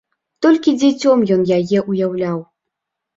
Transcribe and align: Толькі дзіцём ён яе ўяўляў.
Толькі 0.43 0.71
дзіцём 0.83 1.19
ён 1.35 1.43
яе 1.57 1.79
ўяўляў. 1.91 2.41